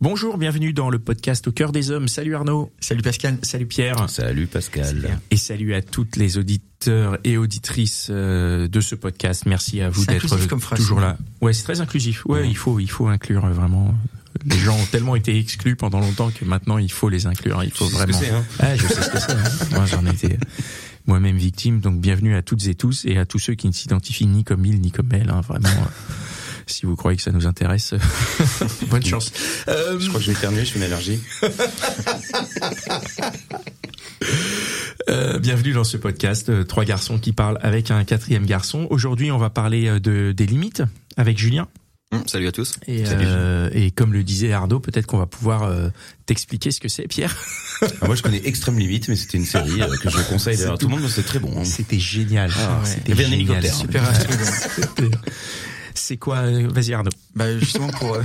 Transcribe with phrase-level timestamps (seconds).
[0.00, 2.08] Bonjour, bienvenue dans le podcast Au cœur des hommes.
[2.08, 2.72] Salut Arnaud.
[2.80, 3.36] Salut Pascal.
[3.42, 4.08] Salut Pierre.
[4.08, 5.18] Salut Pascal.
[5.30, 9.44] Et salut à toutes les auditeurs et auditrices euh, de ce podcast.
[9.44, 10.26] Merci à vous d'être
[10.76, 11.18] toujours là.
[11.42, 12.24] Ouais, c'est très inclusif.
[12.26, 13.94] Ouais, il faut il faut inclure euh, vraiment.
[14.46, 17.62] Les gens ont tellement été exclus pendant longtemps que maintenant il faut les inclure.
[17.62, 18.16] Il faut vraiment.
[18.18, 19.32] hein Ah, je sais ce que c'est.
[19.32, 19.66] hein.
[19.72, 20.38] Moi, j'en étais
[21.06, 21.80] moi-même victime.
[21.80, 24.64] Donc, bienvenue à toutes et tous et à tous ceux qui ne s'identifient ni comme
[24.64, 25.28] il ni comme elle.
[25.28, 25.42] hein.
[25.46, 25.68] Vraiment.
[26.70, 27.94] Si vous croyez que ça nous intéresse,
[28.88, 29.32] bonne chance.
[29.68, 31.20] Euh, Je crois que je vais éternuer, je suis une allergie.
[35.08, 38.86] Euh, bienvenue dans ce podcast, euh, trois garçons qui parlent avec un quatrième garçon.
[38.90, 40.82] Aujourd'hui, on va parler euh, de des limites
[41.16, 41.66] avec Julien.
[42.12, 42.74] Hum, salut à tous.
[42.86, 43.24] Et, Salut.
[43.26, 45.88] euh, et comme le disait Arnaud, peut-être qu'on va pouvoir euh,
[46.26, 47.34] t'expliquer ce que c'est, Pierre.
[48.02, 50.74] Ah, moi, je connais Extrême Limite, mais c'était une série euh, que je conseille d'ailleurs
[50.74, 51.58] à tout le monde, c'est très bon.
[51.58, 51.64] hein.
[51.64, 52.50] C'était génial.
[52.56, 53.64] Ah, C'était il y avait un génial.
[53.64, 53.74] hélicoptère.
[53.74, 54.02] Super.
[56.00, 57.10] C'est quoi euh, Vas-y Arnaud.
[57.34, 58.22] Bah justement pour euh,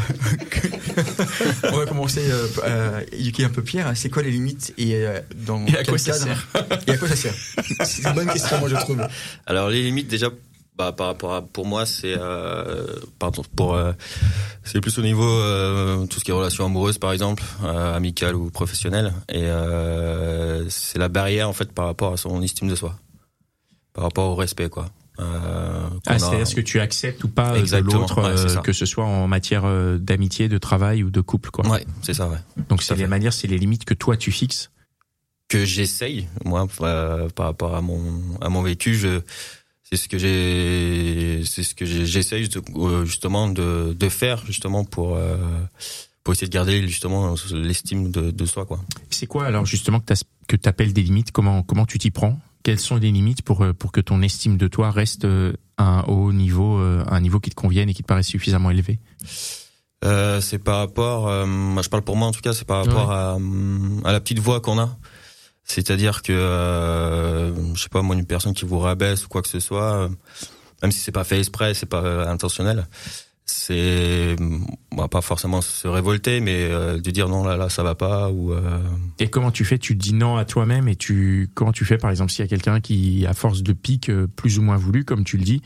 [1.71, 3.91] on va commencer euh, à éduquer un peu Pierre.
[3.95, 6.47] C'est quoi les limites et euh, dans Et à quel quoi ça sert
[6.87, 7.33] Et à quoi ça sert
[7.85, 9.05] C'est une bonne question moi je trouve.
[9.45, 10.29] Alors les limites déjà
[10.77, 12.87] bah, par rapport à pour moi c'est euh,
[13.19, 13.91] pardon pour euh,
[14.63, 18.35] c'est plus au niveau euh, tout ce qui est relations amoureuses par exemple euh, amicales
[18.35, 22.75] ou professionnelles et euh, c'est la barrière en fait par rapport à son estime de
[22.75, 22.95] soi
[23.93, 27.53] par rapport au respect quoi euh, Ah, a- c'est-à-dire ce que tu acceptes ou pas
[27.55, 28.27] euh, de l'autre, ouais,
[28.57, 29.63] euh, que ce soit en matière
[29.99, 31.67] d'amitié, de travail ou de couple, quoi.
[31.69, 32.37] ouais c'est ça ouais.
[32.69, 34.71] Donc c'est les manières, c'est les limites que toi tu fixes.
[35.47, 38.01] que j'essaye moi euh, par rapport à mon
[38.41, 39.21] à mon vécu je
[39.83, 42.49] c'est ce que j'ai c'est ce que j'essaye
[43.05, 45.17] justement de de faire justement pour
[46.23, 48.83] pour essayer de garder justement l'estime de, de soi quoi.
[49.11, 51.31] C'est quoi alors justement que tu que t'appelles des limites?
[51.31, 52.39] Comment comment tu t'y prends?
[52.65, 55.99] Quelles sont les limites pour euh, pour que ton estime de toi reste euh, à
[55.99, 58.99] un haut niveau, euh, un niveau qui te convienne et qui te paraisse suffisamment élevé?
[60.03, 62.83] Euh, c'est par rapport euh, moi je parle pour moi en tout cas c'est par
[62.83, 63.37] rapport à
[64.03, 64.97] à la petite voix qu'on a.
[65.63, 69.47] C'est-à-dire que euh, je sais pas moi une personne qui vous rabaisse ou quoi que
[69.47, 70.09] ce soit euh,
[70.81, 72.87] même si c'est pas fait exprès c'est pas euh, intentionnel
[73.45, 74.35] c'est
[74.95, 78.31] va pas forcément se révolter mais euh, de dire non là là ça va pas
[78.31, 78.79] ou euh,
[79.19, 79.77] Et comment tu fais?
[79.77, 82.47] Tu dis non à toi-même et tu comment tu fais par exemple s'il y a
[82.47, 85.61] quelqu'un qui à force de pique euh, plus ou moins voulu comme tu le dis,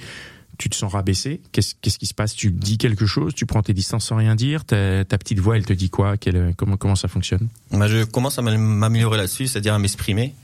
[0.57, 1.41] tu te sens rabaissé?
[1.53, 2.35] Qu'est-ce qu'est-ce qui se passe?
[2.35, 5.55] Tu dis quelque chose Tu prends tes distances sans rien dire ta, ta petite voix
[5.55, 6.17] elle te dit quoi?
[6.17, 7.47] Quelle, comment comment ça fonctionne?
[7.71, 10.35] Bah, je commence à m'améliorer là-dessus, c'est-à-dire à m'exprimer.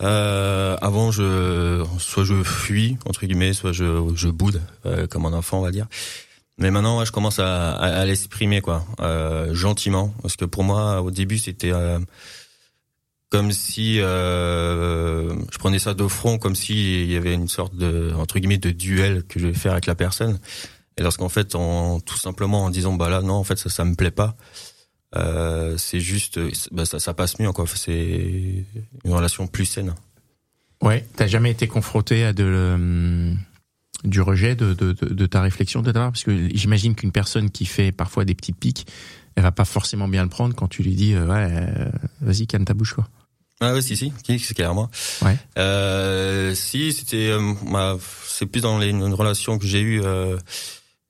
[0.00, 5.32] Euh, avant, je soit je fuis entre guillemets, soit je je boude euh, comme un
[5.32, 5.86] enfant, on va dire.
[6.58, 10.64] Mais maintenant, ouais, je commence à, à, à l'exprimer quoi, euh, gentiment, parce que pour
[10.64, 11.98] moi, au début, c'était euh,
[13.30, 17.76] comme si euh, je prenais ça de front, comme si il y avait une sorte
[17.76, 20.38] de entre guillemets de duel que je vais faire avec la personne.
[20.96, 23.84] Et lorsqu'en fait, en tout simplement en disant bah là non, en fait ça ça
[23.84, 24.36] me plaît pas.
[25.16, 26.38] Euh, c'est juste,
[26.70, 27.64] bah, ça, ça passe mieux, quoi.
[27.74, 28.64] C'est
[29.04, 29.94] une relation plus saine.
[30.82, 31.06] Ouais.
[31.16, 33.34] T'as jamais été confronté à de le-
[34.04, 37.12] du rejet de, de, de, de ta réflexion de ta part Parce que j'imagine qu'une
[37.12, 38.86] personne qui fait parfois des petites piques,
[39.34, 42.46] elle va pas forcément bien le prendre quand tu lui dis euh, ouais, euh, vas-y
[42.46, 43.08] calme ta bouche quoi.
[43.60, 44.88] Ah oui, si, si, c'est clairement.
[45.22, 45.36] Ouais.
[45.58, 50.38] Euh, si, c'était, euh, bah, c'est plus dans les, une relation que j'ai eue euh,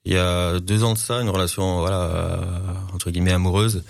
[0.06, 2.49] il y a deux ans de ça, une relation, voilà,
[2.94, 3.84] entre guillemets amoureuse.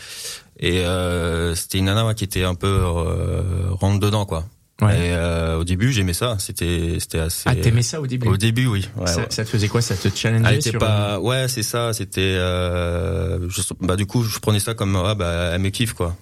[0.59, 4.45] Et euh, c'était une nana ouais, qui était un peu euh, rentre dedans, quoi.
[4.81, 4.95] Ouais.
[4.95, 6.37] Et euh, au début, j'aimais ça.
[6.39, 7.43] C'était, c'était assez.
[7.47, 8.29] Ah t'aimais ça au début?
[8.29, 8.89] Au début, oui.
[8.97, 9.27] Ouais, ça, ouais.
[9.31, 9.83] ça te faisait quoi?
[9.83, 11.93] Ça te challengeait était sur pas, ouais, c'est ça.
[11.93, 15.95] C'était, euh, je- bah du coup, je prenais ça comme, ah, bah, elle me kiffe
[15.95, 16.17] quoi.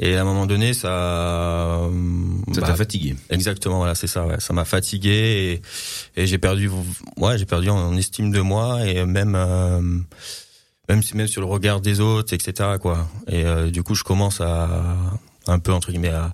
[0.00, 1.80] Et à un moment donné, ça,
[2.54, 3.16] Ça bah, t'a fatigué.
[3.30, 4.24] Exactement, voilà, c'est ça.
[4.26, 4.38] Ouais.
[4.38, 5.60] Ça m'a fatigué
[6.16, 6.70] et, et j'ai perdu,
[7.16, 9.80] ouais, j'ai perdu en, en estime de moi et même, euh,
[10.88, 12.76] même si même sur le regard des autres, etc.
[12.80, 13.08] Quoi.
[13.26, 14.96] Et euh, du coup, je commence à
[15.48, 16.32] un peu entre guillemets à,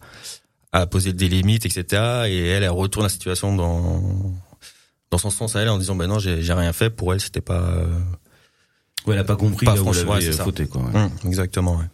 [0.74, 2.02] à poser des limites, etc.
[2.26, 4.02] Et elle, elle retourne la situation dans
[5.10, 6.90] dans son sens à elle en disant, ben non, j'ai rien fait.
[6.90, 7.60] Pour elle, c'était pas.
[7.60, 7.86] euh,
[9.06, 10.82] Ouais, elle a pas compris Pas là où elle avait ouais, fauté, quoi.
[10.82, 10.96] ouais.
[10.96, 11.76] hum, exactement.
[11.76, 11.84] Ouais.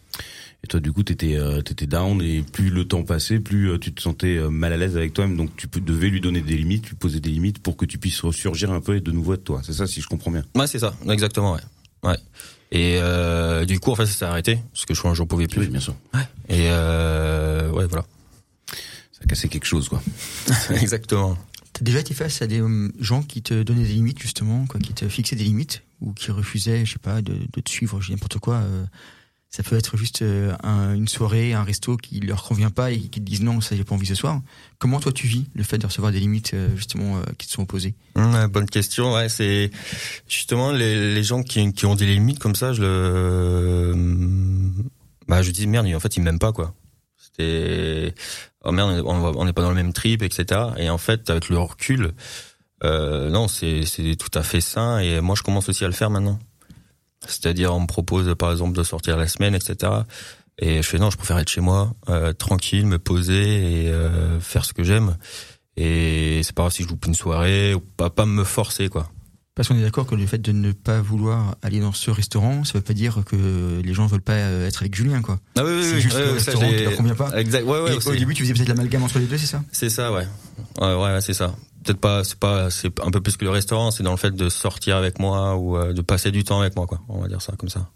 [0.63, 3.77] Et toi, du coup, t'étais, euh, t'étais down et plus le temps passait, plus euh,
[3.77, 5.35] tu te sentais euh, mal à l'aise avec toi-même.
[5.35, 8.21] Donc, tu devais lui donner des limites, lui poser des limites pour que tu puisses
[8.21, 9.61] ressurgir un peu et de nouveau être toi.
[9.63, 10.43] C'est ça, si je comprends bien.
[10.55, 11.53] Ouais, c'est ça, exactement.
[11.53, 11.61] Ouais.
[12.03, 12.17] Ouais.
[12.71, 15.61] Et euh, du coup, en fait, ça s'est arrêté parce que je j'en pouvais plus.
[15.61, 15.95] Oui, bien sûr.
[16.47, 18.05] Et euh, ouais, voilà.
[19.33, 20.01] Ça quelque chose, quoi.
[20.71, 21.37] Exactement.
[21.73, 24.79] T'as déjà été face à des hum, gens qui te donnaient des limites justement, quoi,
[24.79, 28.01] qui te fixaient des limites ou qui refusaient, je sais pas, de, de te suivre,
[28.01, 28.55] je dis n'importe quoi.
[28.55, 28.85] euh,
[29.53, 32.97] ça peut être juste euh, un- une soirée, un resto qui leur convient pas et
[32.99, 34.41] qui te disent non, ça j'ai pas envie ce soir.
[34.79, 37.51] Comment toi tu vis le fait de recevoir des limites euh, justement euh, qui te
[37.51, 37.93] sont opposées?
[38.15, 39.13] Hum, bonne question.
[39.13, 39.69] Ouais, c'est
[40.29, 42.71] justement les, les gens qui, qui ont des limites comme ça.
[42.73, 43.93] Je le,
[45.27, 45.87] bah, je dis merde.
[45.93, 46.73] En fait, ils m'aiment pas quoi.
[47.17, 48.13] C'était
[48.63, 50.61] oh merde, on n'est pas dans le même trip, etc.
[50.77, 52.11] Et en fait, avec le recul,
[52.83, 54.99] euh, non, c'est c'est tout à fait sain.
[54.99, 56.39] Et moi, je commence aussi à le faire maintenant.
[57.27, 59.91] C'est-à-dire, on me propose par exemple de sortir la semaine, etc.
[60.57, 64.39] Et je fais non, je préfère être chez moi, euh, tranquille, me poser et euh,
[64.39, 65.17] faire ce que j'aime.
[65.77, 69.09] Et c'est pas grave si je loupe une soirée ou pas, pas me forcer quoi.
[69.53, 72.63] Parce qu'on est d'accord que le fait de ne pas vouloir aller dans ce restaurant,
[72.63, 75.39] ça veut pas dire que les gens veulent pas euh, être avec Julien quoi.
[75.57, 77.37] Ah oui, oui, C'est oui, juste ouais, le restaurant qui leur convient pas.
[77.37, 77.65] Exact.
[77.65, 77.93] Ouais, ouais.
[77.93, 79.61] et au début tu faisais peut-être l'amalgame entre les deux, c'est ça?
[79.73, 80.25] C'est ça, ouais.
[80.79, 81.53] Ouais, ouais, c'est ça.
[81.83, 84.33] Peut-être pas, c'est pas, c'est un peu plus que le restaurant, c'est dans le fait
[84.33, 87.01] de sortir avec moi ou euh, de passer du temps avec moi, quoi.
[87.09, 87.89] On va dire ça comme ça.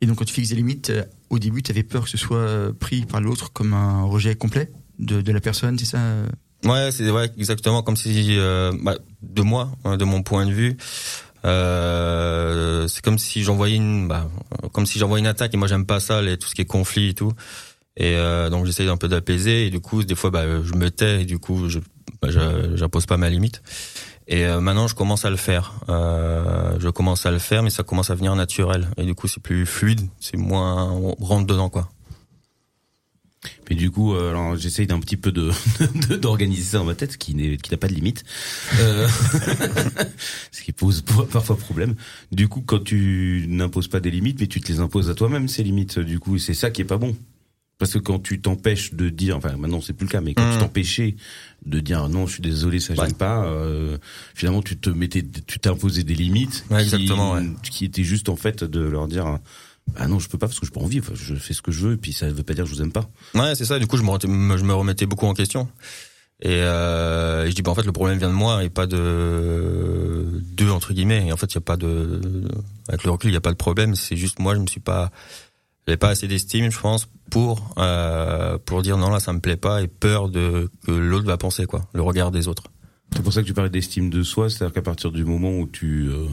[0.00, 2.16] Et donc quand tu fixes des limites, euh, au début tu avais peur que ce
[2.16, 5.98] soit pris par l'autre comme un rejet complet de, de la personne, c'est ça
[6.64, 10.52] Ouais, c'est ouais, exactement comme si euh, bah, de moi, hein, de mon point de
[10.52, 10.76] vue,
[11.44, 14.30] euh, c'est comme si j'envoyais une, bah,
[14.72, 16.66] comme si j'envoyais une attaque et moi j'aime pas ça, les, tout ce qui est
[16.66, 17.32] conflit et tout.
[17.96, 20.90] Et euh, donc j'essaye un peu d'apaiser et du coup des fois bah, je me
[20.90, 21.78] tais et du coup je
[22.22, 22.28] bah,
[22.74, 23.62] j'impose pas ma limite.
[24.26, 25.74] Et euh, maintenant je commence à le faire.
[25.90, 29.28] Euh, je commence à le faire mais ça commence à venir naturel et du coup
[29.28, 31.90] c'est plus fluide, c'est moins on rentre dedans quoi.
[33.70, 35.50] Mais du coup, euh, alors j'essaye d'un petit peu de
[36.16, 38.24] d'organiser ça dans ma tête, qui n'est qui n'a pas de limite,
[38.80, 39.08] euh,
[40.52, 41.94] ce qui pose parfois problème.
[42.32, 45.48] Du coup, quand tu n'imposes pas des limites, mais tu te les imposes à toi-même
[45.48, 45.98] ces limites.
[45.98, 47.16] Du coup, c'est ça qui est pas bon.
[47.76, 50.48] Parce que quand tu t'empêches de dire, enfin maintenant c'est plus le cas, mais quand
[50.52, 51.16] tu t'empêchais
[51.66, 53.00] de dire non, je suis désolé, ça Ouais.
[53.08, 53.98] j'aime pas, euh,
[54.36, 57.42] finalement tu te mettais, tu imposé des limites, Ouais, qui- ouais.
[57.64, 59.38] qui étaient juste en fait de leur dire,
[59.96, 61.70] ah non, je peux pas parce que je pas envie, enfin, je fais ce que
[61.72, 63.08] je veux, et puis ça veut pas dire que je vous aime pas.
[63.34, 63.78] Ouais, c'est ça.
[63.78, 65.68] Du coup, je me, remettais- me- je me remettais beaucoup en question.
[66.42, 68.86] Et, euh, et je dis, bah, en fait, le problème vient de moi et pas
[68.86, 70.26] de
[70.56, 71.26] d'eux entre guillemets.
[71.28, 72.20] Et en fait, il y a pas de,
[72.88, 73.94] avec le recul, il y a pas de problème.
[73.94, 75.10] C'est juste moi, je me suis pas,
[75.86, 79.56] j'avais pas assez d'estime, je pense, pour euh, pour dire non là, ça me plaît
[79.56, 82.64] pas et peur de que l'autre va penser quoi, le regard des autres.
[83.14, 85.66] C'est pour ça que tu parlais d'estime de soi, c'est-à-dire qu'à partir du moment où
[85.68, 86.26] tu, euh,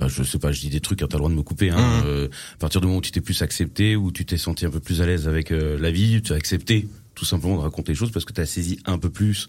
[0.00, 1.70] enfin je sais pas, je dis des trucs, hein, t'as le droit de me couper.
[1.70, 2.06] Hein, Mhm.
[2.06, 4.70] euh, à partir du moment où tu t'es plus accepté, où tu t'es senti un
[4.70, 7.92] peu plus à l'aise avec euh, la vie, tu as accepté tout simplement de raconter
[7.92, 9.48] les choses parce que tu as saisi un peu plus.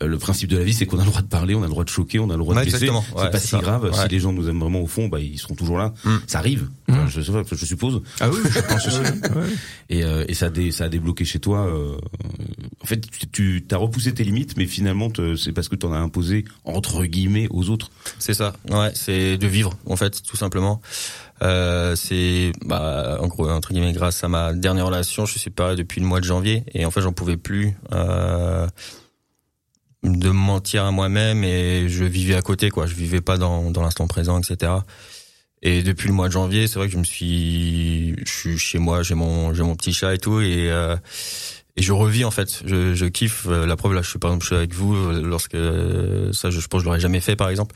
[0.00, 1.70] Le principe de la vie, c'est qu'on a le droit de parler, on a le
[1.70, 2.84] droit de choquer, on a le droit Ouais, de blesser.
[2.86, 3.04] exactement.
[3.16, 3.58] C'est Ouais, pas si ça.
[3.58, 3.84] grave.
[3.84, 3.92] Ouais.
[3.92, 5.92] Si les gens nous aiment vraiment au fond, bah ils seront toujours là.
[6.04, 6.16] Mm.
[6.26, 6.68] Ça arrive.
[6.88, 8.02] Enfin, je suppose.
[8.20, 9.00] Ah oui, je pense aussi.
[9.90, 11.66] Et, euh, et ça, a dé- ça a débloqué chez toi.
[11.66, 11.96] euh,
[12.82, 13.00] en fait,
[13.32, 17.04] tu, as repoussé tes limites, mais finalement, c'est parce que tu en as imposé entre
[17.04, 17.90] guillemets aux autres.
[18.18, 18.54] C'est ça.
[18.70, 20.80] Ouais, c'est de vivre en fait, tout simplement.
[21.42, 25.76] Euh, c'est bah en gros entre guillemets grâce à ma dernière relation, je suis séparé
[25.76, 28.66] depuis le mois de janvier et en fait j'en pouvais plus euh,
[30.04, 32.86] de me mentir à moi-même et je vivais à côté quoi.
[32.86, 34.72] Je vivais pas dans dans l'instant présent, etc.
[35.62, 38.78] Et depuis le mois de janvier, c'est vrai que je me suis, je suis chez
[38.78, 40.96] moi, j'ai mon j'ai mon petit chat et tout et euh,
[41.76, 43.46] et je revis en fait, je, je kiffe.
[43.48, 46.32] Euh, La preuve là, je suis par exemple je suis avec vous euh, lorsque euh,
[46.32, 47.74] ça, je, je pense je l'aurais jamais fait par exemple.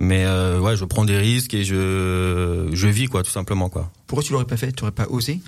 [0.00, 3.90] Mais euh, ouais, je prends des risques et je je vis quoi, tout simplement quoi.
[4.06, 4.72] Pourquoi tu l'aurais pas fait?
[4.72, 5.40] Tu aurais pas osé?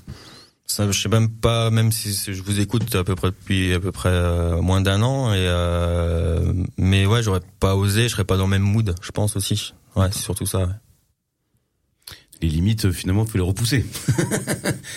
[0.69, 3.81] Ça, je sais même pas, même si je vous écoute à peu près depuis à
[3.81, 8.25] peu près euh, moins d'un an et euh, mais ouais, j'aurais pas osé, je serais
[8.25, 9.75] pas dans le même mood, je pense aussi.
[9.95, 10.59] Ouais, c'est surtout ça.
[10.59, 10.67] ouais.
[12.43, 13.85] Les limites, euh, finalement, faut les repousser.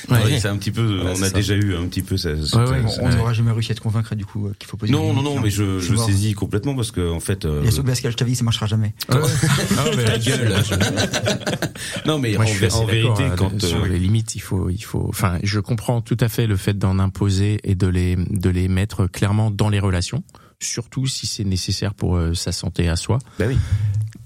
[0.10, 0.40] Ouais.
[0.40, 1.00] C'est un petit peu.
[1.04, 1.32] Ouais, on a ça.
[1.32, 2.30] déjà eu un petit peu ça.
[2.36, 4.78] cette- Ouais, ouais, On- n'aura jamais réussi à te convaincre du coup euh, qu'il faut
[4.78, 4.92] poser.
[4.92, 7.46] Non, non, non, mais je, je saisis complètement parce que en fait.
[7.46, 8.94] euh, Il y a Pascal, je t'avais dit, ça marchera jamais.
[9.10, 13.84] Ah, mais la gueule, là, je- non, mais Moi, en, en vérité, euh, quand sur
[13.84, 15.06] euh, les limites, il faut, il faut.
[15.10, 18.68] Enfin, je comprends tout à fait le fait d'en imposer et de les, de les
[18.68, 20.24] mettre clairement dans les relations,
[20.60, 23.20] surtout si c'est nécessaire pour euh, sa santé à soi.
[23.38, 23.58] bah oui.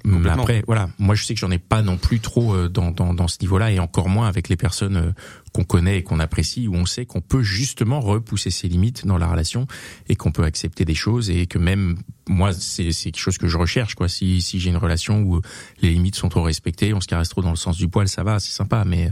[0.06, 2.92] Mais après, voilà, moi je sais que j'en ai pas non plus trop euh, dans,
[2.92, 5.12] dans, dans ce niveau-là, et encore moins avec les personnes euh,
[5.54, 9.18] qu'on connaît et qu'on apprécie, où on sait qu'on peut justement repousser ses limites dans
[9.18, 9.66] la relation
[10.10, 13.48] et qu'on peut accepter des choses et que même moi c'est c'est quelque chose que
[13.48, 14.10] je recherche quoi.
[14.10, 15.42] Si si j'ai une relation où
[15.82, 18.24] les limites sont trop respectées, on se caresse trop dans le sens du poil, ça
[18.24, 19.10] va, c'est sympa, mais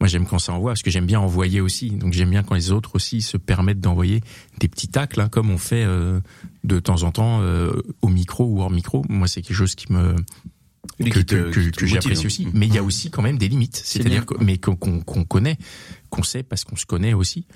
[0.00, 1.90] moi j'aime quand ça envoie parce que j'aime bien envoyer aussi.
[1.90, 4.20] Donc j'aime bien quand les autres aussi se permettent d'envoyer
[4.60, 6.20] des petits tacles hein, comme on fait euh,
[6.64, 7.72] de temps en temps euh,
[8.02, 9.04] au micro ou hors micro.
[9.08, 10.14] Moi c'est quelque chose qui me
[10.98, 12.26] que, que, que, que j'apprécie hein.
[12.26, 12.48] aussi.
[12.52, 13.80] Mais il y a aussi quand même des limites.
[13.84, 15.56] C'est-à-dire que, mais qu'on qu'on connaît,
[16.10, 17.46] qu'on sait parce qu'on se connaît aussi.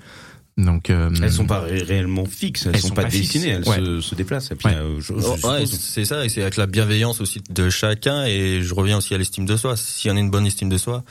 [0.57, 3.47] Donc euh, elles sont pas ré réellement fixes, elles, Elles sont, sont pas, pas dessinées,
[3.49, 3.77] elles Ouais.
[3.77, 4.51] se, se déplacent.
[4.51, 4.57] Ouais.
[4.75, 8.73] euh, Oh, ouais, c'est ça, et c'est avec la bienveillance aussi de chacun, et je
[8.73, 9.77] reviens aussi à l'estime de soi.
[9.77, 11.05] Si on a une bonne estime de soi,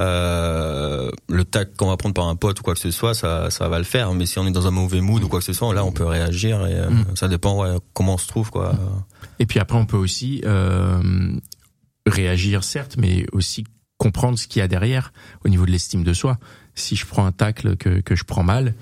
[0.00, 3.50] euh, le tac qu'on va prendre par un pote ou quoi que ce soit, ça,
[3.50, 4.12] ça va le faire.
[4.14, 5.92] Mais si on est dans un mauvais mood ou quoi que ce soit, là, on
[5.92, 7.16] peut réagir, et euh, Mm.
[7.16, 8.74] ça dépend ouais, comment on se trouve, quoi.
[9.38, 11.00] Et puis après, on peut aussi euh,
[12.06, 13.64] réagir, certes, mais aussi
[13.98, 15.12] comprendre ce qu'il y a derrière
[15.44, 16.38] au niveau de l'estime de soi.
[16.74, 18.74] Si je prends un tacle que, que je prends mal,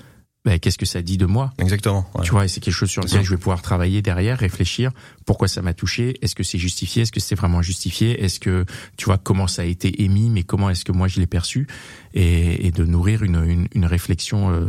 [0.47, 2.09] ben, qu'est-ce que ça dit de moi Exactement.
[2.15, 2.23] ouais.
[2.23, 4.91] Tu vois, et c'est quelque chose sur lequel je vais pouvoir travailler derrière, réfléchir.
[5.25, 6.17] Pourquoi ça m'a touché?
[6.21, 7.01] Est-ce que c'est justifié?
[7.01, 8.23] Est-ce que c'est vraiment justifié?
[8.23, 8.63] Est-ce que
[8.95, 10.29] tu vois comment ça a été émis?
[10.29, 11.67] Mais comment est-ce que moi je l'ai perçu?
[12.13, 14.67] Et, et de nourrir une, une, une réflexion euh,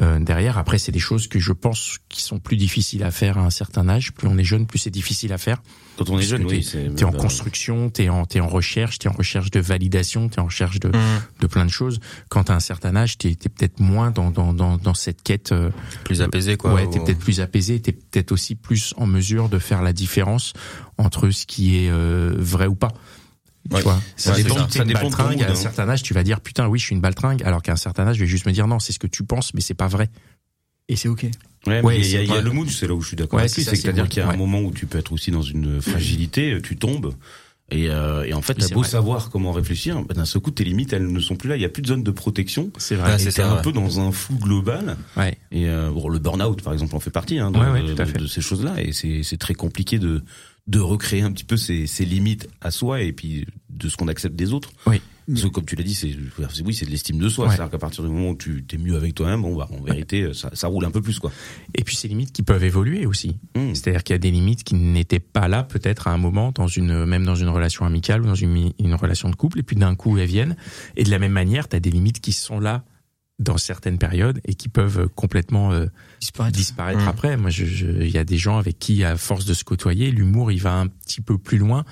[0.00, 0.56] euh, derrière.
[0.58, 3.50] Après, c'est des choses que je pense qui sont plus difficiles à faire à un
[3.50, 4.12] certain âge.
[4.12, 5.62] Plus on est jeune, plus c'est difficile à faire.
[5.98, 6.88] Quand on est Parce jeune, oui, t'es-.
[6.96, 10.46] T'es en construction, t'es en t'es en recherche, t'es en recherche de validation, t'es en
[10.46, 11.20] recherche de Mm.
[11.40, 12.00] de plein de choses.
[12.30, 15.52] Quand t'as un certain âge, t'es t'es peut-être moins dans dans dans dans cette quête.
[15.52, 15.70] euh,
[16.04, 16.72] Plus apaisé, quoi.
[16.74, 20.54] ouais, t'es peut-être plus apaisé, t'es peut-être aussi plus en mesure de faire la différence
[20.96, 22.92] entre ce qui est euh, vrai ou pas.
[23.70, 23.82] Tu Ouais.
[23.82, 25.54] vois, Ça dépend- ça dépend de mood, à un hein.
[25.54, 28.06] certain âge, tu vas dire putain oui, je suis une baltringue, alors qu'à un certain
[28.08, 29.86] âge, je vais juste me dire non, c'est ce que tu penses, mais c'est pas
[29.88, 30.10] vrai.
[30.88, 31.22] Et c'est ok.
[31.22, 31.30] Ouais,
[31.66, 33.44] mais Ouais, il y a, y le mood, c'est là où je suis d'accord Ouais,
[33.44, 33.62] avec lui.
[33.64, 36.76] c'est-à-dire qu'il y a un moment où tu peux être aussi dans une fragilité, tu
[36.76, 37.14] tombes.
[37.70, 38.88] Et, euh, et en fait, t'as beau vrai.
[38.90, 41.56] savoir comment réfléchir, bah, d'un seul coup, tes limites, elles ne sont plus là.
[41.56, 42.70] Il y a plus de zone de protection.
[42.76, 43.18] C'est vrai.
[43.18, 44.96] C'est un peu dans un flou global.
[45.16, 45.38] Ouais.
[45.52, 48.26] Et euh, bon, le burn-out, par exemple, en fait partie hein, de, Ouais, ouais, de-
[48.26, 48.74] ces choses-là.
[48.82, 50.22] Et c'est c'est très compliqué de
[50.66, 54.08] de recréer un petit peu ces, ces limites à soi et puis de ce qu'on
[54.08, 54.70] accepte des autres.
[54.86, 55.00] Oui.
[55.28, 56.14] Parce que comme tu l'as dit, c'est
[56.64, 57.46] oui, c'est de l'estime de soi.
[57.46, 57.54] Ouais.
[57.54, 60.34] C'est-à-dire qu'à partir du moment où tu t'es mieux avec toi-même, bon, bah, en vérité,
[60.34, 61.30] ça, ça roule un peu plus, quoi.
[61.74, 63.36] Et puis ces limites qui peuvent évoluer aussi.
[63.56, 63.74] Mmh.
[63.74, 66.66] C'est-à-dire qu'il y a des limites qui n'étaient pas là peut-être à un moment dans
[66.66, 69.76] une même dans une relation amicale ou dans une, une relation de couple et puis
[69.76, 70.56] d'un coup elles viennent
[70.96, 72.84] et de la même manière tu as des limites qui sont là
[73.38, 75.86] dans certaines périodes et qui peuvent complètement euh,
[76.20, 76.56] Disparaître.
[76.56, 77.08] disparaître Mmh.
[77.08, 77.36] après.
[77.36, 80.10] Moi je je- il y a des gens avec qui à force de se côtoyer,
[80.10, 81.84] l'humour il va un petit peu plus loin.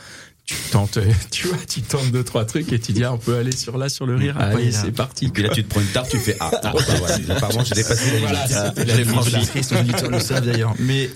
[0.45, 3.19] Tu tentes euh, tu vois, tu tentes deux trois trucs et tu dis ah, on
[3.19, 4.37] peut aller sur là sur le rire.
[4.39, 4.81] Ah, Allez, là.
[4.83, 5.27] c'est parti.
[5.27, 7.65] Et puis là, tu te prends une tarte, tu fais ah, ah, bah, voilà, apparemment,
[7.65, 10.03] j'ai dépassé les Voilà, limites.
[10.11, 10.75] le savent d'ailleurs.
[10.79, 11.09] Mais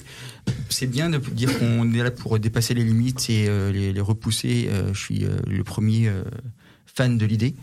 [0.68, 4.00] c'est bien de dire qu'on est là pour dépasser les limites et euh, les, les
[4.00, 4.68] repousser.
[4.70, 6.22] Euh, je suis euh, le premier euh,
[6.86, 7.54] fan de l'idée.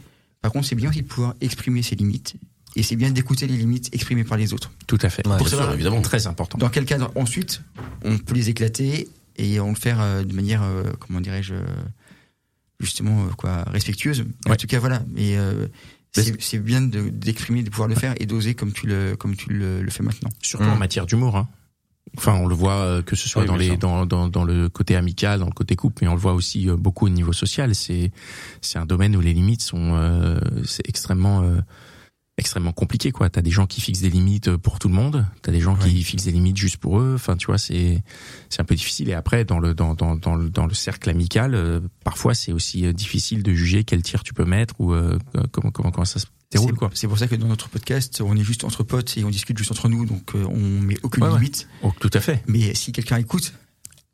[0.42, 2.36] Par contre, c'est bien aussi de pouvoir exprimer ses limites.
[2.76, 4.72] Et c'est bien d'écouter les limites exprimées par les autres.
[4.88, 5.28] Tout à fait.
[5.28, 6.02] Ouais, Pour ça, sûr, évidemment.
[6.02, 6.58] très important.
[6.58, 7.62] Dans quel cadre ensuite
[8.04, 11.64] on peut les éclater et on le faire euh, de manière, euh, comment dirais-je, euh,
[12.80, 14.26] justement euh, quoi, respectueuse.
[14.46, 14.58] En Ouais.
[14.58, 15.04] tout cas, voilà.
[15.14, 15.68] Mais euh,
[16.14, 19.50] c'est bien de- d'exprimer, de pouvoir le faire et d'oser comme tu le comme tu
[19.52, 20.30] le, le fais maintenant.
[20.42, 21.38] surtout en matière d'humour.
[21.38, 21.48] Hein.
[22.18, 23.78] Enfin, on le voit euh, que ce soit Oui, dans bien les sûr.
[23.78, 26.68] dans, dans dans le côté amical, dans le côté couple, mais on le voit aussi
[26.70, 27.74] euh, beaucoup au niveau social.
[27.76, 28.12] C'est
[28.62, 31.60] c'est un domaine où les limites sont euh, c'est extrêmement euh,
[32.42, 33.30] extrêmement compliqué quoi.
[33.30, 36.04] T'as des gens qui fixent des limites pour tout le monde, t'as des gens qui
[36.04, 37.14] fixent des limites juste pour eux.
[37.16, 38.04] Enfin, tu vois, c'est
[38.50, 39.08] c'est un peu difficile.
[39.10, 42.52] Et après, dans le dans dans dans le, dans le cercle amical, euh, parfois c'est
[42.52, 45.18] aussi euh, difficile de juger quel tir tu peux mettre ou euh,
[45.52, 46.90] comment comment comment ça se déroule C'est- quoi.
[46.94, 49.58] C'est pour ça que dans notre podcast, on est juste entre potes et on discute
[49.58, 51.36] juste entre nous, donc euh, on met aucune Ouais, ouais.
[51.40, 51.68] limite.
[51.84, 52.44] Oh, tout à fait.
[52.48, 53.54] Mais si quelqu'un écoute,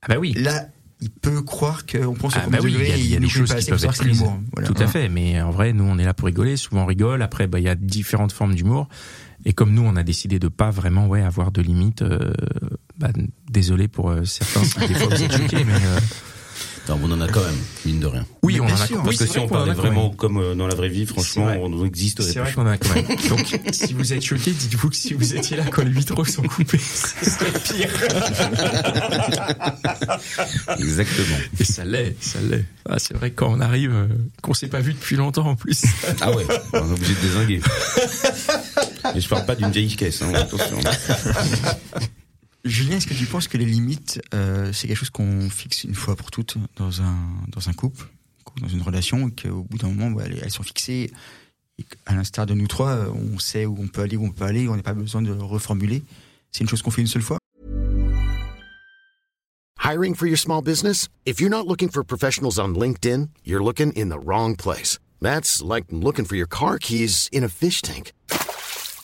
[0.03, 0.33] Ah bah oui.
[0.33, 0.67] là,
[1.01, 3.53] il peut croire qu'on pense au Ah bah oui, degré il y a- des choses
[3.53, 4.19] qui peuvent être prises.
[4.19, 4.39] l'humour.
[4.53, 4.67] Voilà.
[4.67, 6.57] Tout à fait, mais en vrai, nous, on est là pour rigoler.
[6.57, 7.21] Souvent, on rigole.
[7.21, 8.87] Après, bah, il y a différentes formes d'humour.
[9.45, 12.01] Et comme nous, on a décidé de pas vraiment, ouais, avoir de limites.
[12.01, 12.33] euh,
[12.97, 13.09] bah,
[13.49, 15.99] désolé pour euh, certains, si des fois vous êtes choqués, mais euh,
[16.89, 18.25] Non, on en a quand même, mine de rien.
[18.43, 18.77] oui, on en a.
[18.77, 18.97] sûr.
[18.99, 21.05] oui, Parce que c'est si vrai on parlait vraiment comme euh, dans la vraie vie,
[21.05, 22.43] franchement, on n'existerait C'est pas.
[22.45, 23.05] vrai qu'on en a quand même.
[23.29, 26.43] Donc, si vous êtes choqués, dites-vous que si vous étiez là quand les vitraux sont
[26.43, 26.77] coupés,
[27.23, 27.89] ce serait pire.
[30.79, 31.37] Exactement.
[31.59, 32.63] Et ça l'est, ça l'est.
[32.89, 34.07] Ah, c'est vrai que quand on arrive, euh,
[34.41, 35.83] qu'on s'est pas vu depuis longtemps en plus.
[36.21, 37.61] Ah ouais, on est obligé de désinguer.
[39.15, 40.77] Et je parle pas d'une vieille caisse, hein, attention.
[42.63, 45.95] Julien, est-ce que tu penses que les limites, euh, c'est quelque chose qu'on fixe une
[45.95, 47.15] fois pour toutes dans un,
[47.49, 48.07] dans un couple,
[48.59, 51.11] dans une relation, et qu'au bout d'un moment, bah, elles, sont fixées,
[51.77, 54.31] et à l'instar de nous trois, euh, on sait où on peut aller, où on
[54.31, 56.03] peut aller, on n'a pas besoin de reformuler.
[56.51, 57.37] C'est une chose qu'on fait une seule fois
[59.87, 61.07] Hiring for your small business?
[61.25, 64.99] If you're not looking for professionals on LinkedIn, you're looking in the wrong place.
[65.21, 68.11] That's like looking for your car keys in a fish tank.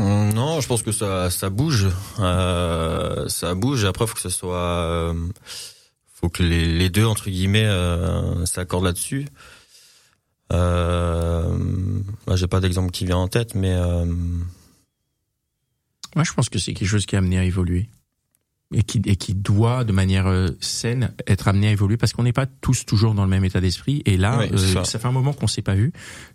[0.00, 1.88] Non, je pense que ça, ça bouge.
[2.18, 3.84] Euh, ça bouge.
[3.84, 5.14] Après, faut que ce soit, euh,
[6.14, 9.26] faut que les, les deux entre guillemets euh, s'accordent là-dessus.
[10.52, 11.56] Euh,
[12.26, 14.04] moi, j'ai pas d'exemple qui vient en tête, mais euh,
[16.16, 17.88] Moi, je pense que c'est quelque chose qui est amené à évoluer
[18.72, 22.22] et qui, et qui doit, de manière euh, saine, être amené à évoluer parce qu'on
[22.22, 24.02] n'est pas tous toujours dans le même état d'esprit.
[24.06, 24.84] Et là, Oui, euh, ça.
[24.84, 24.98] ça.
[25.00, 25.92] fait un moment qu'on s'est pas vu,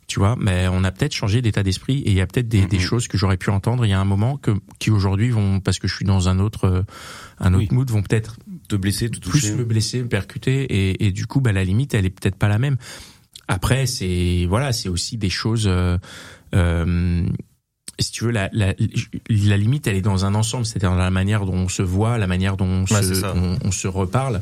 [0.08, 2.66] tu vois, mais on a peut-être changé d'état d'esprit et il y a peut-être des,
[2.66, 2.82] des Mhm.
[2.84, 5.80] choses que j'aurais pu entendre il y a un moment que qui aujourd'hui vont, parce
[5.80, 6.82] que je suis dans un autre, euh,
[7.40, 7.76] un autre Oui.
[7.76, 8.36] mood, vont peut-être
[8.68, 9.56] Te blesser, te plus toucher.
[9.56, 12.50] me blesser, me percuter, et, et du coup, bah, la limite, elle est peut-être pas
[12.50, 12.76] la même.
[13.48, 15.68] Après, c'est voilà, c'est aussi des choses.
[15.68, 15.98] Euh,
[16.54, 17.26] euh,
[18.00, 18.74] si tu veux, la, la,
[19.30, 22.18] la limite, elle est dans un ensemble, c'est-à-dire dans la manière dont on se voit,
[22.18, 24.42] la manière dont on, Ouais, se, on, on se reparle,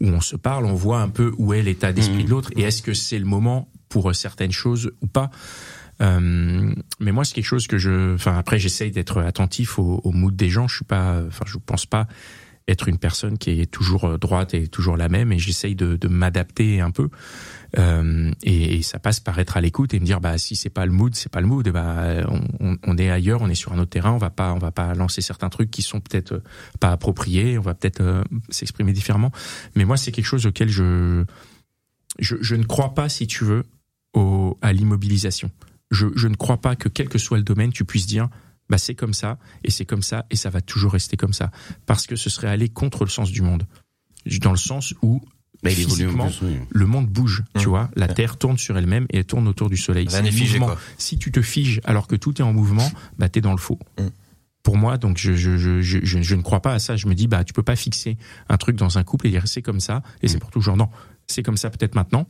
[0.00, 2.24] où on se parle, on voit un peu où est l'état d'esprit Mhm.
[2.24, 5.30] de l'autre, et est-ce que c'est le moment pour certaines choses ou pas?
[6.00, 10.10] Euh, mais moi, c'est quelque chose que je, enfin après, j'essaye d'être attentif au, au
[10.10, 10.66] mood des gens.
[10.66, 12.06] Je suis pas, enfin, je pense pas
[12.68, 15.96] être une personne qui est toujours euh, droite et toujours la même, et j'essaye de,
[15.96, 17.08] de m'adapter un peu.
[17.78, 20.68] Euh, et, et ça passe par être à l'écoute et me dire, bah si c'est
[20.70, 21.66] pas le mood, c'est pas le mood.
[21.70, 22.26] Bah
[22.60, 24.12] on, on- est ailleurs, on est sur un autre terrain.
[24.12, 26.42] On va pas, on va pas lancer certains trucs qui sont peut-être euh,
[26.80, 27.56] pas appropriés.
[27.58, 29.32] On va peut-être s'exprimer différemment.
[29.74, 31.24] Mais moi, c'est quelque chose auquel je,
[32.18, 33.64] je, je ne crois pas, si tu veux,
[34.14, 35.50] au, à l'immobilisation.
[35.90, 38.28] Je, je ne crois pas que quel que soit le domaine, tu puisses dire,
[38.72, 41.50] bah c'est comme ça et c'est comme ça et ça va toujours rester comme ça,
[41.84, 43.66] parce que ce serait aller contre le sens du monde,
[44.40, 45.20] dans le sens où
[45.62, 46.56] Bah, il évolue en physiquement, plus, oui.
[46.70, 47.90] le monde bouge, tu vois.
[47.94, 48.14] La Ouais.
[48.14, 50.06] Terre tourne sur elle-même et elle tourne autour du Soleil.
[50.10, 50.78] C'est figé quoi.
[50.98, 53.78] Si tu te figes alors que tout est en mouvement, bah t'es dans le faux.
[54.00, 54.06] Mmh.
[54.62, 56.96] Pour moi, donc je, je, je, je, ne crois pas à ça.
[56.96, 58.16] Je me dis bah tu peux pas fixer
[58.48, 60.40] un truc dans un couple et dire c'est comme ça et c'est Mmh.
[60.40, 60.76] pour toujours.
[60.76, 60.88] Non,
[61.26, 62.26] c'est comme ça peut-être maintenant.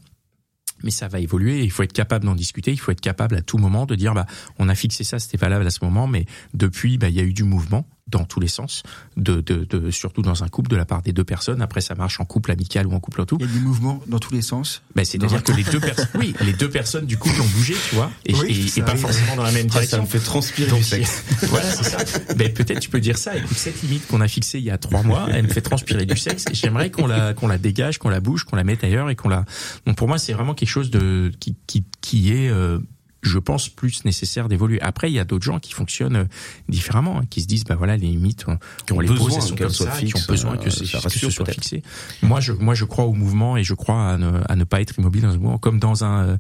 [0.85, 2.73] Mais ça va évoluer il faut être capable d'en discuter.
[2.73, 4.27] Il faut être capable à tout moment de dire bah
[4.59, 7.25] on a fixé ça, c'était valable à ce moment, mais depuis bah il y a
[7.25, 8.83] eu du mouvement dans tous les sens,
[9.17, 11.63] de, de, de surtout dans un couple de la part des deux personnes.
[11.63, 13.37] Après ça marche en couple amical ou en couple en tout.
[13.41, 14.83] Il y a du mouvement dans tous les sens.
[14.95, 17.95] Ben, c'est-à-dire que les deux personnes, oui, les deux personnes du couple ont bougé, tu
[17.95, 20.03] vois, et, Oui, et- ça et pas forcément dans la même Ah, ça direction.
[20.03, 21.23] me fait transpirer Donc, du sexe.
[21.45, 22.35] voilà, c'est ça.
[22.35, 23.37] Ben, peut-être tu peux dire ça.
[23.37, 26.05] Écoute, cette limite qu'on a fixée il y a trois mois, elle me fait transpirer
[26.05, 26.45] du sexe.
[26.51, 29.17] Et j'aimerais qu'on la, qu'on la dégage, qu'on la bouge, qu'on la mette ailleurs et
[29.17, 29.45] qu'on la.
[29.87, 32.79] Donc pour moi, c'est vraiment quelque chose de qui, qui, qui est, euh,
[33.23, 34.81] je pense, plus nécessaire d'évoluer.
[34.83, 36.25] Après, il y a d'autres gens qui fonctionnent euh,
[36.69, 39.27] différemment, hein, qui se disent, bah voilà, les limites, on, Qui ont on les besoin
[39.27, 41.83] pose, elles sont comme qui ont besoin euh, que, ça que ce soit fixé.
[42.23, 44.81] Moi, je, moi, je crois au mouvement et je crois à ne, à ne pas
[44.81, 46.37] être immobile dans un mouvement, comme dans un, euh,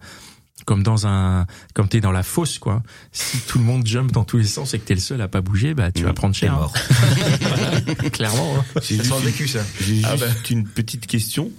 [0.67, 2.83] comme dans un, comme t'es dans la fosse, quoi.
[3.13, 5.29] Si tout le monde jump dans tous les sens et que t'es le seul à
[5.29, 6.53] pas bouger, bah, tu vas prendre cher.
[6.55, 6.57] hein.
[6.57, 6.75] mort.
[8.13, 8.57] Clairement.
[8.59, 8.65] hein.
[8.83, 9.61] J'ai juste, vécu, ça.
[9.81, 10.27] j'ai juste Ah bah.
[10.51, 11.51] une petite question.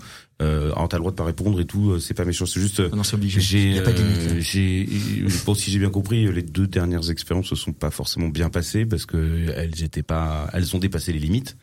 [0.41, 2.59] Euh, alors t'as le droit de pas répondre et tout, euh, c'est pas méchant, c'est
[2.59, 2.79] juste.
[2.79, 3.39] euh, Ah Non, c'est obligé.
[3.39, 4.31] J'ai, Il n'y a pas de limite.
[4.31, 4.87] euh, j'ai,
[5.27, 8.49] je pense si j'ai bien compris, les deux dernières expériences se sont pas forcément bien
[8.49, 11.55] passées parce que elles étaient pas, elles ont dépassé les limites.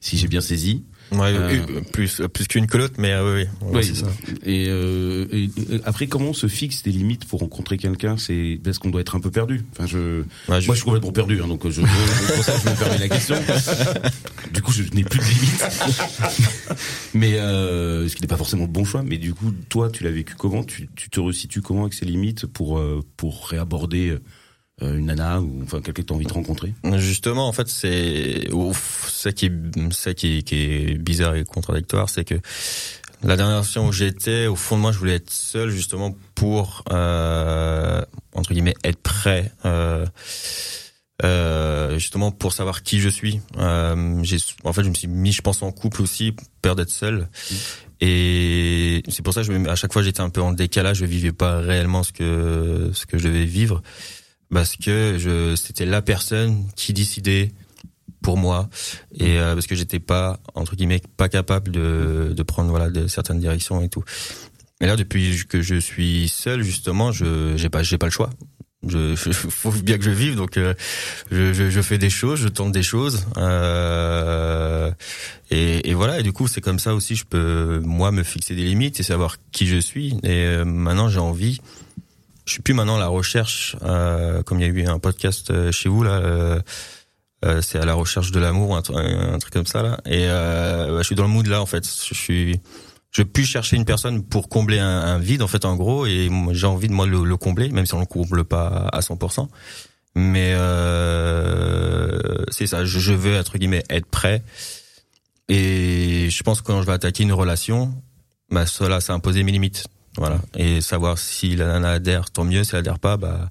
[0.00, 0.84] Si j'ai bien saisi.
[1.12, 4.06] Ouais, Euh, plus plus qu'une que l'autre, mais euh, oui, oui, ouais, Oui, c'est ça.
[4.44, 8.16] Et, euh, et, et après, comment on se fixe des limites pour rencontrer quelqu'un?
[8.16, 9.62] C'est parce qu'on doit être un peu perdu.
[9.72, 12.60] Enfin, je, Ouais, je- moi, je suis complètement perdu, hein, donc je, pour ça que
[12.64, 13.36] je me permets la question.
[14.52, 15.64] Du coup, je n'ai plus de limites.
[17.14, 19.02] mais euh, ce qui n'est pas forcément le bon choix.
[19.02, 20.62] Mais du coup, toi, tu l'as vécu comment?
[20.64, 24.20] Tu, tu te resitues comment avec ces limites pour euh, pour réaborder euh,
[24.82, 28.48] une nana ou enfin quelqu'un que tu as envie de rencontrer Justement, en fait, c'est
[29.08, 32.34] ça qui est ça qui est, qui est bizarre et contradictoire, c'est que
[33.24, 36.82] la dernière session où j'étais, au fond de moi, je voulais être seul justement pour
[36.90, 38.02] euh,
[38.34, 39.52] entre guillemets être prêt.
[39.64, 40.06] Euh,
[41.24, 43.40] euh, justement pour savoir qui je suis.
[43.58, 46.90] Euh, j'ai, en fait, je me suis mis, je pense, en couple aussi, peur d'être
[46.90, 47.28] seul.
[48.00, 50.98] Et c'est pour ça que je, à chaque fois, j'étais un peu en décalage.
[50.98, 53.82] Je vivais pas réellement ce que ce que je devais vivre
[54.52, 57.52] parce que je, c'était la personne qui décidait
[58.22, 58.68] pour moi
[59.14, 63.06] et euh, parce que j'étais pas entre guillemets pas capable de de prendre voilà de
[63.08, 64.04] certaines directions et tout.
[64.80, 68.30] Et là, depuis que je suis seul, justement, je j'ai pas j'ai pas le choix.
[68.86, 70.74] Je, je- faut bien que je vive, donc euh,
[71.30, 74.90] je, je, je fais des choses, je tente des choses, euh,
[75.50, 76.18] et, et voilà.
[76.18, 79.02] Et du coup, c'est comme ça aussi, je peux moi me fixer des limites et
[79.04, 80.14] savoir qui je suis.
[80.24, 81.60] Et euh, maintenant, j'ai envie.
[82.44, 85.50] Je suis plus maintenant à la recherche, euh, comme il y a eu un podcast
[85.50, 86.12] euh, chez vous là.
[86.12, 86.60] euh,
[87.44, 88.82] euh, c'est à la recherche de l'amour, un,
[89.34, 90.00] un truc comme ça là.
[90.06, 91.84] Et euh, je suis dans le mood là en fait.
[91.84, 92.60] Je suis
[93.12, 96.66] je puis chercher une personne pour combler un, vide en fait en gros et j'ai
[96.66, 99.48] envie de moi le, le combler même si on le comble pas à 100%
[100.14, 102.18] mais euh,
[102.50, 104.42] c'est ça je, veux entre guillemets être prêt
[105.50, 107.94] et je pense que quand je vais attaquer une relation
[108.50, 110.40] bah cela ça imposer mes limites Voilà.
[110.56, 112.64] Et savoir si la nana adhère, tant mieux.
[112.64, 113.50] Si elle adhère pas, bah,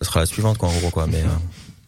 [0.00, 1.06] ça sera la suivante, quoi, en gros, quoi.
[1.08, 1.26] Mais, euh,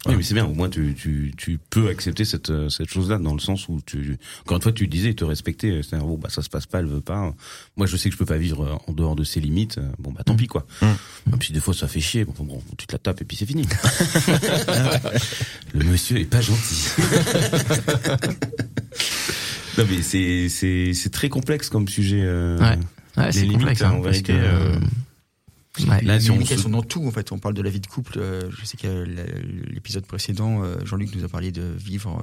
[0.07, 0.45] Oui, mais c'est bien.
[0.45, 3.79] Au moins, tu, tu, tu peux accepter cette, euh, cette chose-là dans le sens où
[3.85, 5.81] tu, encore une fois, tu disais, te respecter.
[5.81, 7.33] C'est-à-dire, bon, bah, ça se passe pas, elle veut pas.
[7.77, 9.79] Moi, je sais que je peux pas vivre euh, en dehors de ses limites.
[9.99, 10.65] Bon, bah, tant pis, quoi.
[10.81, 12.25] Et puis, des fois, ça fait chier.
[12.25, 13.65] Bon, bon, tu te la tapes et puis c'est fini.
[15.73, 16.89] Le monsieur est pas gentil.
[19.77, 22.21] non, mais c'est, c'est, c'est très complexe comme sujet.
[22.21, 22.77] euh, Ouais.
[23.17, 24.79] Ouais, les c'est limites, complexe, hein, en vérité, que, euh,
[25.87, 26.01] ouais.
[26.03, 27.31] Là, si les on elles sont dans tout en fait.
[27.31, 28.13] On parle de la vie de couple.
[28.17, 29.03] euh, Je sais que
[29.71, 32.21] l'épisode précédent, euh, Jean-Luc nous a parlé de vivre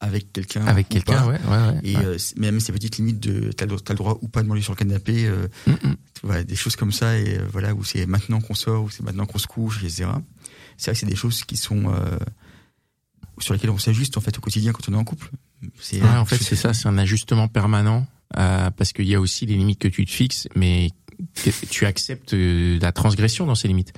[0.00, 0.66] avec quelqu'un.
[0.66, 1.26] avec ou quelqu'un, pas.
[1.28, 1.80] ouais, ouais, ouais.
[1.84, 2.04] Et ouais.
[2.04, 4.60] euh, même ces petites limites de t'as le, t'as le droit ou pas de manger
[4.62, 5.96] sur le canapé, euh, Mm, mm.
[6.24, 9.02] voilà, des choses comme ça et euh, voilà où c'est maintenant qu'on sort, où c'est
[9.04, 10.06] maintenant qu'on se couche, etc.
[10.76, 12.18] C'est vrai que c'est des choses qui sont euh,
[13.38, 15.30] sur lesquelles on s'ajuste en fait au quotidien quand on est en couple.
[15.80, 18.04] C'est Ouais, en fait, c'est ça, c'est un ajustement permanent,
[18.36, 20.90] euh, parce qu'il y a aussi les limites que tu te fixes, mais
[21.70, 23.92] tu acceptes euh, la transgression dans ces limites.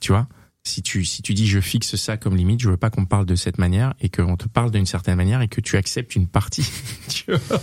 [0.00, 0.28] Tu vois?
[0.66, 3.06] Si tu, si tu dis je fixe ça comme limite, je veux pas qu'on me
[3.06, 6.16] parle de cette manière et qu'on te parle d'une certaine manière et que tu acceptes
[6.16, 6.66] une partie.
[7.08, 7.60] tu vois?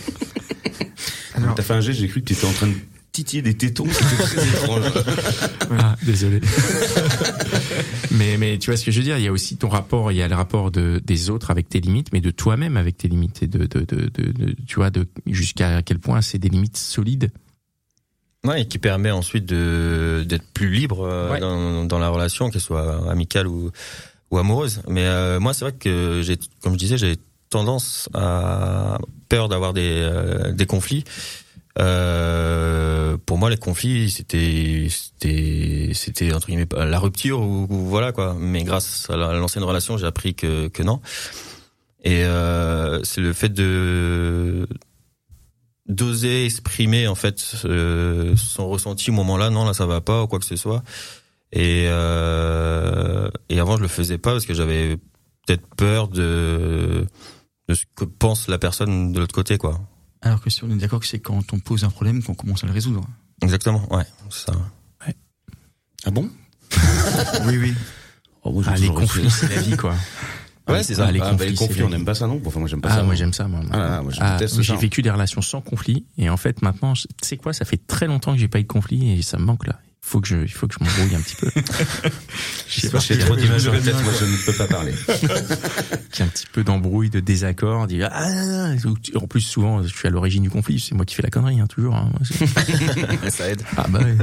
[1.34, 2.76] Alors, T'as fait un geste, j'ai cru que t'étais en train de
[3.12, 3.86] titiller des tétons.
[3.92, 4.86] C'était très étrange.
[5.78, 6.40] Ah, désolé.
[8.12, 10.12] mais, mais tu vois ce que je veux dire, il y a aussi ton rapport,
[10.12, 12.98] il y a le rapport de, des autres avec tes limites, mais de toi-même avec
[12.98, 16.38] tes limites et de, de, de, de, de- tu vois, de jusqu'à quel point c'est
[16.40, 17.32] des limites solides.
[18.44, 21.40] Ouais, et qui permet ensuite de d'être plus libre euh, Ouais.
[21.40, 23.70] dans, dans la relation, qu'elle soit amicale ou
[24.32, 24.82] ou amoureuse.
[24.88, 27.18] Mais euh, moi, c'est vrai que j'ai, comme je disais, j'ai
[27.50, 28.98] tendance à
[29.30, 31.04] peur d'avoir des euh, des conflits.
[31.80, 38.12] Euh, pour moi, les conflits, c'était c'était c'était entre guillemets la rupture ou, ou voilà
[38.12, 38.36] quoi.
[38.38, 41.02] Mais grâce à la- à l'ancienne relation, j'ai appris que que non.
[42.04, 44.68] Et euh, c'est le fait de
[45.88, 50.28] d'oser exprimer en fait euh, son ressenti au moment-là non là ça va pas ou
[50.28, 50.84] quoi que ce soit
[51.52, 54.96] et euh, et avant je le faisais pas parce que j'avais
[55.48, 57.06] peut-être peur de
[57.68, 59.82] de ce que pense la personne de l'autre côté quoi
[60.22, 62.64] alors que si on est d'accord que c'est quand on pose un problème qu'on commence
[62.64, 63.02] à le résoudre.
[63.42, 64.54] exactement ouais c'est ça
[66.06, 66.30] Ah bon?
[67.46, 67.74] Oui, oui.
[68.44, 69.94] oh, moi, Ah, les conflits, c'est la vie, quoi.
[70.68, 71.08] Ouais, c'est ça.
[71.08, 72.40] Ah, les Ah, bah, conflits, les c'est conflits, on n'aime pas ça, non?
[72.46, 73.04] Enfin, moi, j'aime pas Ah, ça.
[73.04, 73.60] moi j'aime ça, moi.
[73.72, 77.04] Ah, moi, Ah, déteste j'ai vécu des relations sans conflit et en fait maintenant, tu
[77.24, 79.44] sais quoi, ça fait très longtemps que j'ai pas eu de conflit et ça me
[79.44, 79.80] manque là.
[80.04, 81.48] Il faut que je, il faut que je m'embrouille un petit peu.
[82.68, 84.94] Je sais pas, j'ai trop d'images dans la tête, moi, je ne peux pas parler.
[84.94, 88.72] Ait un petit peu d'embrouille, de désaccord, dire ah,
[89.16, 91.60] en plus souvent je suis à l'origine du conflit, c'est moi qui fais la connerie
[91.60, 91.96] hein, toujours.
[91.96, 92.10] hein.
[93.30, 94.16] ça aide Ah bah ouais.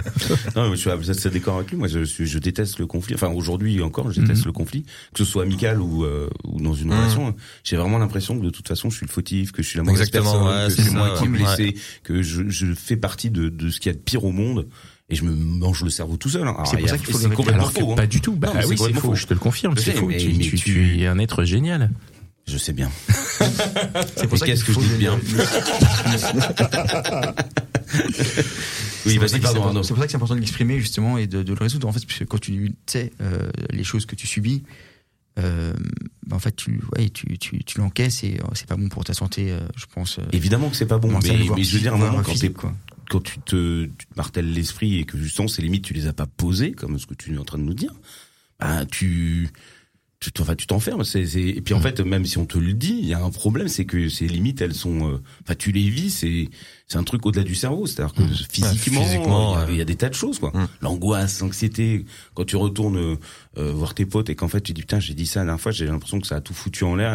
[0.56, 1.76] Non, mais je suis assez d'accord avec lui.
[1.76, 3.14] Moi, je, suis, je déteste le conflit.
[3.14, 4.46] Enfin, aujourd'hui encore, je déteste Mhm.
[4.46, 6.98] le conflit, que ce soit amical ou, euh, ou dans une Mhm.
[6.98, 7.36] relation.
[7.64, 9.84] J'ai vraiment l'impression que de toute façon, je suis le fautif, que je suis la
[9.84, 11.38] mauvaise Exactement, personne, ouais, que c'est moi ça, qui ouais.
[11.38, 14.32] blessé, que je, je fais partie de, de ce qu'il y a de pire au
[14.32, 14.66] monde.
[15.10, 16.46] Et je me mange le cerveau tout seul.
[16.46, 16.54] hein.
[16.66, 17.92] C'est pour ça qu'il faut le complètement Alors que faux.
[17.92, 17.96] hein.
[17.96, 18.36] pas du tout.
[18.36, 19.14] Bah Non, oui, c'est faux.
[19.14, 20.06] Je te le confirme, c'est faux.
[20.06, 21.90] mais- tu, mais tu- tu- tu es un être génial.
[22.46, 22.90] Je sais bien.
[24.16, 25.18] C'est Et qu'est-ce que je dis bien
[29.06, 29.82] Oui, C'est pour ça vas-y, que pardon.
[29.82, 31.92] C'est pour ça que c'est important de l'exprimer justement et de, de le résoudre en
[31.92, 34.62] fait, parce que quand tu sais euh, les choses que tu subis,
[35.38, 35.72] euh,
[36.26, 39.04] bah, en fait tu, ouais, tu, tu, tu l'encaisses et euh, c'est pas bon pour
[39.04, 40.18] ta santé, euh, je pense.
[40.32, 42.52] Évidemment que c'est pas bon, mais, je veux dire, voire quand, t'es-.
[43.08, 46.12] Quand tu te, tu te martèles l'esprit et que justement ces limites tu les as
[46.12, 47.92] pas posées, comme ce que tu es en train de nous dire,
[48.60, 49.48] bah tu
[50.20, 51.04] tu enfin, tu t'enfermes.
[51.04, 53.22] C'est, c'est- et puis en fait, même si on te le dit, il y a
[53.22, 56.48] un problème, c'est que ces limites, elles sont, euh, enfin, tu les vis, c'est,
[56.88, 57.86] c'est un truc au-delà du cerveau.
[57.86, 60.50] C'est-à-dire que physiquement, physiquement, il y a- il y, a des tas de choses, quoi.
[60.52, 60.68] Mm.
[60.82, 63.16] L'angoisse, l'anxiété, quand tu retournes euh,
[63.58, 65.60] euh, voir tes potes et qu'en fait tu dis putain, j'ai dit ça la dernière
[65.60, 67.12] fois, j'ai l'impression que ça a tout foutu en l'air,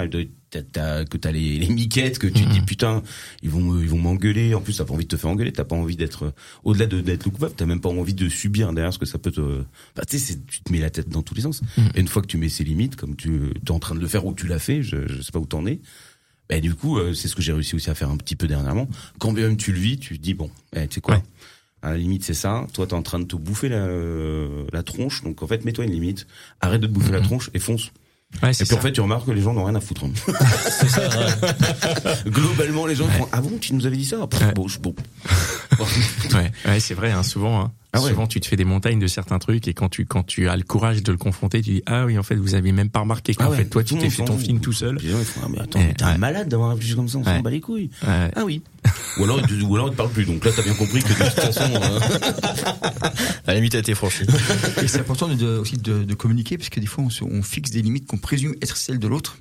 [0.59, 3.01] t'as- que t'as les, les miquettes, que tu te dis putain,
[3.41, 4.53] ils vont, ils vont m'engueuler.
[4.53, 6.31] En plus, t'as pas envie de te faire engueuler, t'as pas envie d'être, euh,
[6.63, 9.17] au-delà de d'être le coupable, t'as même pas envie de subir derrière ce que ça
[9.17, 9.63] peut te,
[9.95, 11.61] bah, tu sais, tu te mets la tête dans tous les sens.
[11.95, 14.07] Et une fois que tu mets ces limites, comme tu es en train de le
[14.07, 15.79] faire ou tu l'as fait, je, je sais pas où t'en es.
[16.49, 18.47] Ben du coup, euh, c'est ce que j'ai réussi aussi à faire un petit peu
[18.47, 18.87] dernièrement.
[19.19, 21.15] Quand bien même tu le vis, tu te dis bon, eh, tu sais quoi?
[21.15, 21.23] Ouais.
[21.81, 22.65] À la limite, c'est ça.
[22.73, 25.21] Toi, t'es en train de te bouffer la, euh, la tronche.
[25.23, 26.27] Donc, en fait, mets-toi une limite.
[26.61, 27.91] Arrête de te bouffer la tronche et fonce.
[28.41, 28.81] Ouais, Et c'est puis, en ça.
[28.81, 30.05] fait, tu remarques que les gens n'ont rien à foutre.
[32.27, 34.25] Globalement, les gens font Ah bon, tu nous avais dit ça?
[34.27, 34.53] Pff, Ouais.
[34.53, 34.95] Bon, je- bon.
[36.33, 37.11] Ouais, ouais, c'est vrai.
[37.11, 37.71] Hein, souvent, hein.
[37.95, 38.09] Ah ouais.
[38.09, 40.55] souvent, tu te fais des montagnes de certains trucs et quand tu quand tu as
[40.57, 43.01] le courage de le confronter, tu dis ah oui, en fait, vous avez même pas
[43.01, 44.99] remarqué qu'en Ah ouais, fait, toi, tout tu t'es fait ton film tout seul.
[44.99, 46.17] Gens, font Ah, mais attends, t'es un ouais.
[46.17, 47.41] malade d'avoir réfléchi comme ça, on s'en Ouais.
[47.43, 47.91] bat les couilles.
[48.05, 48.31] Ouais.
[48.35, 48.61] Ah oui.
[49.17, 50.25] Ou alors, ou alors, ils te parlent plus.
[50.25, 51.61] Donc là, t'as bien compris que de toute façon.
[51.73, 51.99] euh,
[53.47, 54.23] la limite a été franchie
[54.81, 57.23] Et c'est important de, de- aussi de, de communiquer parce que des fois on, se-
[57.23, 59.37] on fixe des limites qu'on présume être celles de l'autre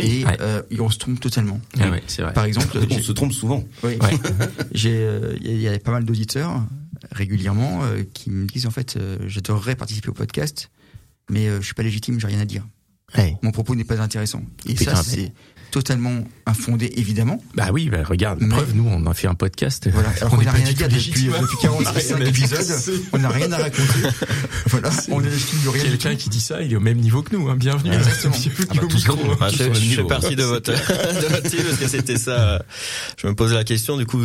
[0.00, 0.36] et, Ouais.
[0.40, 1.60] euh, et on se trompe totalement.
[1.80, 2.32] Ah ouais, c'est vrai.
[2.32, 3.64] Par exemple, on se trompe souvent.
[3.82, 4.10] oui, Ouais.
[4.72, 6.62] j'ai, euh, il y, a- il y a pas mal d'auditeurs
[7.12, 10.70] régulièrement euh, qui me disent en fait, euh, j'adorerais participer au podcast,
[11.30, 12.64] mais euh, je suis pas légitime, j'ai rien à dire.
[13.18, 13.36] Ouais.
[13.42, 14.42] Mon propos n'est pas intéressant.
[14.66, 15.32] Et Putain, ça, mais- c'est
[15.70, 17.42] totalement infondé, évidemment.
[17.54, 19.88] Bah oui, bah regarde, Mais- preuve, nous on a fait un podcast.
[19.92, 20.10] Voilà.
[20.20, 21.32] Alors On est n'a rien à dire depuis, légitime.
[21.40, 23.00] depuis On a 45 rien à épisodes.
[23.12, 24.08] On n'a rien à raconter.
[24.66, 24.90] voilà.
[25.10, 25.24] On est
[25.64, 27.48] de rien Quelqu'un qui dit ça, il est au même niveau que nous.
[27.48, 27.56] Hein.
[27.56, 27.92] Bienvenue.
[27.94, 28.34] Exactement.
[28.70, 29.16] Ah bah, micro.
[29.40, 30.36] Ah, Tous je, je niveau, fais partie hein.
[30.36, 30.72] de votre,
[31.22, 32.54] de votre team parce que c'était ça.
[32.54, 32.58] euh,
[33.16, 34.20] Je me posais la question, du coup,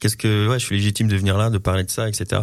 [0.00, 2.42] qu'est-ce que, ouais, je suis légitime de venir là, de parler de ça, etc.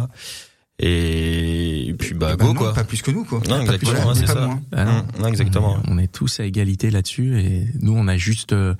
[0.78, 2.72] Et, puis, bah, go, non, quoi.
[2.74, 3.40] Pas plus que nous, quoi.
[3.48, 4.46] Non, Pas plus exactement, ouais, c'est ça.
[4.46, 4.60] moins.
[4.72, 5.04] Ah non.
[5.20, 5.78] Non, exactement.
[5.88, 8.74] On est tous à égalité là-dessus et nous on a juste euh,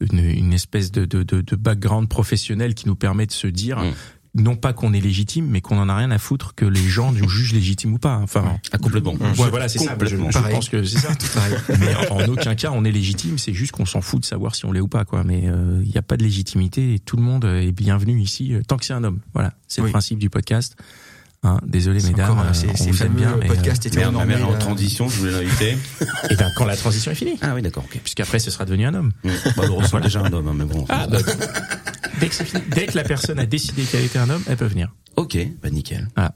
[0.00, 3.78] une, une espèce de, de, de, de background professionnel qui nous permet de se dire
[4.32, 4.42] Mm.
[4.42, 7.10] non pas qu'on est légitime mais qu'on en a rien à foutre que les gens
[7.10, 8.18] nous jugent légitimes ou pas.
[8.18, 9.14] Enfin, Ah, complètement.
[9.14, 9.86] ouais, voilà, c'est ça.
[9.86, 10.30] Je, Complètement.
[10.30, 10.54] je Pareil.
[10.54, 11.08] pense que c'est ça.
[11.80, 14.66] Mais en, aucun cas on est légitime, c'est juste qu'on s'en fout de savoir si
[14.66, 15.24] on l'est ou pas quoi.
[15.24, 18.54] Mais euh, il n'y a pas de légitimité et tout le monde est bienvenu ici
[18.54, 19.18] euh, tant que c'est un homme.
[19.34, 20.76] Voilà, c'est le principe du podcast.
[21.42, 23.36] Hein, désolé C'est mesdames, euh, euh, ces- on ces vous aime fameux bien.
[23.40, 24.58] mais, podcasts Merde, ma hétéronormés, mère est en là.
[24.58, 25.78] transition, je voulais l'inviter.
[26.02, 27.98] euh, et ben quand la transition est finie, Ah oui, d'accord, ok.
[28.02, 29.10] puisqu'après ce sera devenu un homme.
[29.24, 29.30] Mmh.
[29.56, 30.84] Bah, on reçoit déjà un homme, hein, mais bon.
[30.90, 31.16] Ah, bah,
[32.20, 34.58] dès, que c'est fini- dès que la personne a décidé qu'elle était un homme, elle
[34.58, 34.92] peut venir.
[35.16, 36.08] Ok, bah nickel.
[36.16, 36.32] Ah.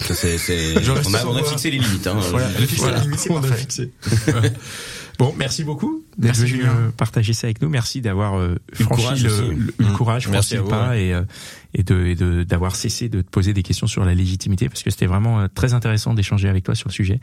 [0.00, 0.82] Ça, c'est, c'est...
[0.82, 2.06] Je reste On, a, on a fixé les limites.
[2.08, 2.16] Hein.
[2.30, 3.56] Voilà, Je- fixé la limite, c'est on a parfait.
[3.56, 3.92] fixé.
[5.18, 7.68] bon, merci beaucoup d'être Merci, venu euh, partager ça avec nous.
[7.68, 9.42] Merci d'avoir euh, franchi courage le, aussi.
[9.42, 9.92] le- le Mmh.
[9.94, 11.22] courage, Merci franchi le vous, pas et, euh,
[11.74, 14.82] et de et de d'avoir cessé de te poser des questions sur la légitimité parce
[14.82, 17.20] que c'était vraiment euh, très intéressant d'échanger avec toi sur le sujet.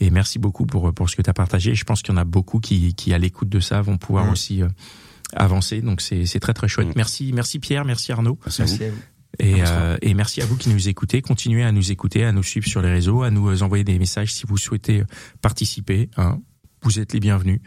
[0.00, 1.74] Et merci beaucoup pour pour ce que tu as partagé.
[1.74, 4.26] Je pense qu'il y en a beaucoup qui qui à l'écoute de ça vont pouvoir
[4.26, 4.30] Mmh.
[4.30, 4.68] aussi euh,
[5.32, 5.80] avancer.
[5.82, 6.88] Donc c'est c'est très très chouette.
[6.88, 6.92] Mmh.
[6.96, 8.38] Merci merci Pierre, merci Arnaud.
[8.44, 8.70] Merci à vous.
[8.72, 8.96] Merci à vous.
[9.38, 11.20] Et, euh, merci à vous qui nous écoutez.
[11.20, 14.32] Continuez à nous écouter, à nous suivre sur les réseaux, à nous envoyer des messages
[14.32, 15.02] si vous souhaitez
[15.42, 16.08] participer.
[16.16, 16.38] hein.
[16.86, 17.58] Vous êtes les bienvenus.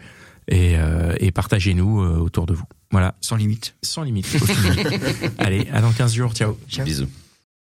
[0.47, 2.63] Et, euh, et partagez-nous euh, autour de vous.
[2.89, 3.75] Voilà, Sans limite.
[3.83, 4.25] sans limite.
[5.37, 6.33] Allez, à dans 15 jours.
[6.33, 6.57] Ciao.
[6.69, 6.85] Ciao.
[6.85, 7.07] Bisous.